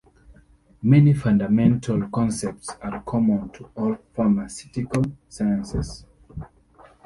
Many 0.81 1.13
fundamental 1.13 2.07
concepts 2.07 2.71
are 2.81 3.03
common 3.03 3.49
to 3.49 3.69
all 3.75 3.95
pharmaceutical 4.15 5.03
sciences. 5.29 6.05